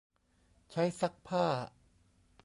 [0.71, 1.45] ใช้ซักผ้า?